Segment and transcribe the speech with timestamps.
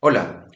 [0.00, 0.46] Hola,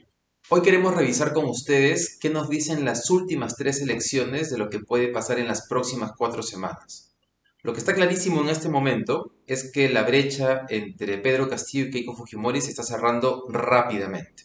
[0.51, 4.81] hoy queremos revisar con ustedes qué nos dicen las últimas tres elecciones de lo que
[4.81, 7.17] puede pasar en las próximas cuatro semanas.
[7.63, 11.91] Lo que está clarísimo en este momento es que la brecha entre Pedro Castillo y
[11.91, 14.45] Keiko Fujimori se está cerrando rápidamente.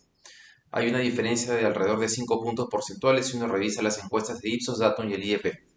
[0.71, 4.49] Hay una diferencia de alrededor de 5 puntos porcentuales si uno revisa las encuestas de
[4.49, 5.70] Ipsos, Datum y el IEP.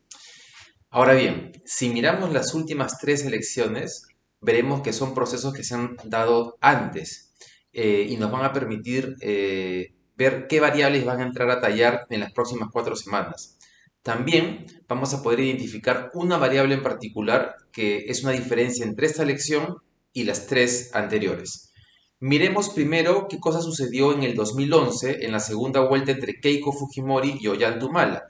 [0.94, 4.06] Ahora bien, si miramos las últimas tres elecciones,
[4.40, 7.34] veremos que son procesos que se han dado antes
[7.72, 12.06] eh, y nos van a permitir eh, ver qué variables van a entrar a tallar
[12.10, 13.58] en las próximas cuatro semanas.
[14.04, 19.24] También vamos a poder identificar una variable en particular que es una diferencia entre esta
[19.24, 19.78] elección
[20.12, 21.72] y las tres anteriores.
[22.20, 27.36] Miremos primero qué cosa sucedió en el 2011 en la segunda vuelta entre Keiko Fujimori
[27.40, 28.28] y Ollantumala.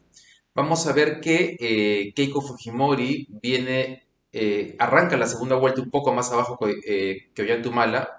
[0.54, 6.12] Vamos a ver que eh, Keiko Fujimori viene, eh, arranca la segunda vuelta un poco
[6.12, 7.32] más abajo que, eh,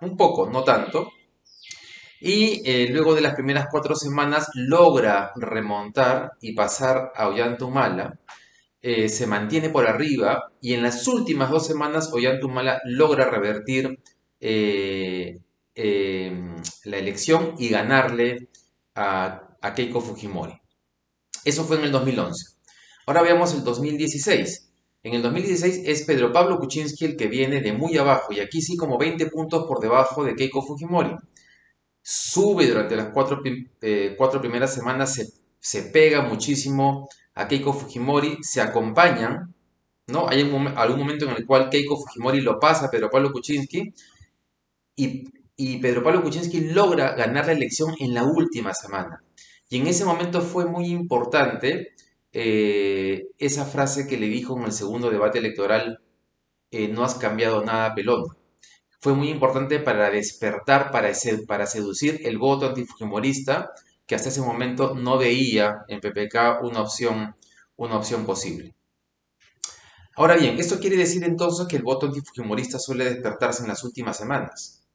[0.01, 1.11] un poco, no tanto,
[2.19, 8.19] y eh, luego de las primeras cuatro semanas logra remontar y pasar a Ollantumala.
[8.81, 13.99] Se mantiene por arriba y en las últimas dos semanas Ollantumala logra revertir
[16.85, 18.49] la elección y ganarle
[18.95, 19.41] a,
[19.75, 20.64] Keiko Fujimori.
[21.45, 22.57] Eso fue en el 2011.
[23.05, 24.69] Ahora veamos el 2016.
[25.03, 28.61] En el 2016 es Pedro Pablo Kuczynski el que viene de muy abajo y aquí
[28.61, 31.15] sí como 20 puntos por debajo de Keiko Fujimori
[32.07, 33.41] sube durante las cuatro,
[33.81, 35.19] eh, primeras semanas,
[35.59, 39.55] se, pega muchísimo a Keiko Fujimori, se acompañan,
[40.05, 40.29] ¿no?
[40.29, 43.91] Hay algún momento en el cual Keiko Fujimori lo pasa a Pedro Pablo Kuczynski
[44.95, 49.23] y, Pedro Pablo Kuczynski logra ganar la elección en la última semana.
[49.69, 51.93] Y en ese momento fue muy importante
[52.31, 55.99] eh, esa frase que le dijo en el segundo debate electoral,
[56.71, 58.23] eh, no has cambiado nada, pelón
[59.05, 63.69] fue muy importante para despertar, para, seducir el voto antifujimorista
[64.07, 67.35] que hasta ese momento no veía en PPK una opción,
[67.75, 68.73] una opción posible.
[70.15, 74.17] Ahora bien, esto quiere decir entonces que el voto antifujimorista suele despertarse en las últimas
[74.17, 74.87] semanas.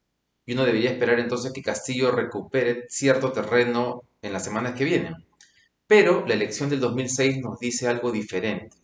[0.44, 5.14] Y uno debería esperar entonces que Castillo recupere cierto terreno en las semanas que vienen.
[5.86, 8.76] Pero la elección del 2006 nos dice algo diferente.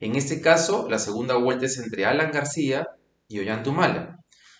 [0.00, 2.88] En este caso, la segunda vuelta es entre Alan García
[3.28, 4.18] y Ollantumala.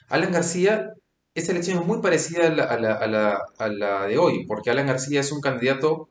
[0.09, 0.91] Alan García,
[1.35, 6.09] esta elección es muy parecida a la, de hoy, porque Alan García es un candidato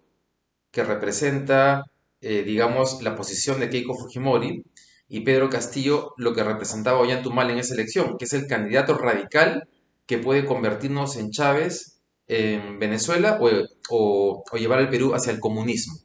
[0.71, 1.83] que representa,
[2.21, 4.63] eh, digamos, la posición de Keiko Fujimori
[5.07, 9.67] y Pedro Castillo lo que representaba Ollantumal en esa elección, que es el candidato radical
[10.05, 11.98] que puede convertirnos en Chávez
[12.29, 15.95] en Venezuela o llevar al Perú hacia el comunismo.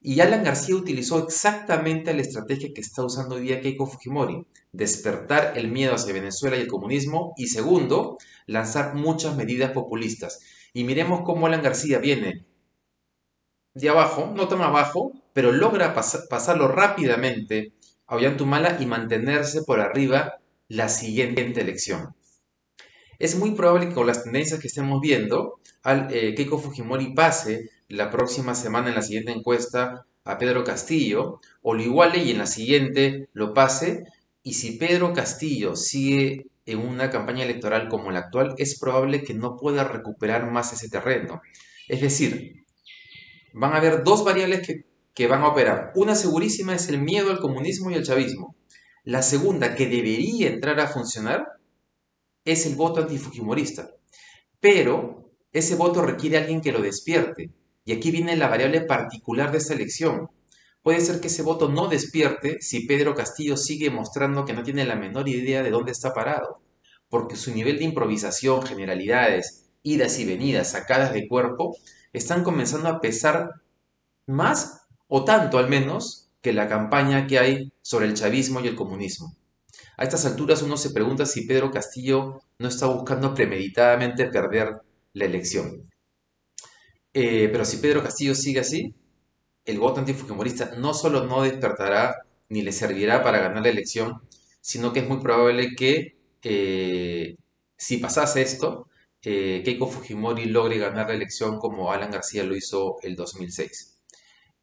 [0.00, 5.56] Y Alan García utilizó exactamente la estrategia que está usando hoy día Keiko Fujimori, despertar
[5.56, 10.40] el miedo hacia Venezuela y el comunismo, y segundo, lanzar muchas medidas populistas.
[10.74, 12.44] Y miremos cómo Alan García viene
[13.72, 17.72] de abajo, no tan abajo, pero logra pasarlo rápidamente
[18.06, 20.34] a Ollantumala y mantenerse por arriba
[20.68, 22.14] la siguiente elección.
[23.18, 27.70] Es muy probable que con las tendencias que estemos viendo, al, eh, Keiko Fujimori pase
[27.88, 32.38] la próxima semana en la siguiente encuesta a Pedro Castillo, o lo iguale y en
[32.38, 34.04] la siguiente lo pase,
[34.42, 39.34] y si Pedro Castillo sigue en una campaña electoral como la actual, es probable que
[39.34, 41.42] no pueda recuperar más ese terreno.
[41.88, 42.64] Es decir,
[43.52, 45.92] van a haber dos variables que, que van a operar.
[45.94, 48.56] Una segurísima es el miedo al comunismo y al chavismo.
[49.04, 51.46] La segunda, que debería entrar a funcionar,
[52.44, 53.90] es el voto antifujimorista.
[54.60, 57.50] Pero ese voto requiere alguien que lo despierte.
[57.84, 60.30] Y aquí viene la variable particular de esta elección.
[60.82, 64.84] Puede ser que ese voto no despierte si Pedro Castillo sigue mostrando que no tiene
[64.84, 66.60] la menor idea de dónde está parado,
[67.08, 71.76] porque su nivel de improvisación, generalidades, idas y venidas sacadas de cuerpo,
[72.12, 73.50] están comenzando a pesar
[74.26, 78.76] más o tanto al menos que la campaña que hay sobre el chavismo y el
[78.76, 79.34] comunismo.
[79.96, 84.80] A estas alturas uno se pregunta si Pedro Castillo no está buscando premeditadamente perder
[85.12, 85.90] la elección.
[87.12, 88.94] Eh, pero si Pedro Castillo sigue así,
[89.64, 92.16] el voto antifujimorista no solo no despertará
[92.48, 94.20] ni le servirá para ganar la elección,
[94.60, 97.36] sino que es muy probable que eh,
[97.76, 98.88] si pasase esto,
[99.22, 103.98] eh, Keiko Fujimori logre ganar la elección como Alan García lo hizo el 2006.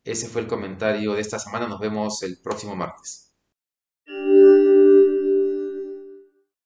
[0.03, 1.67] Ese fue el comentario de esta semana.
[1.67, 3.30] Nos vemos el próximo martes.